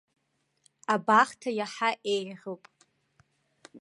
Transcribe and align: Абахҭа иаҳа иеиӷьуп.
Абахҭа 0.93 1.49
иаҳа 1.59 1.89
иеиӷьуп. 2.09 2.63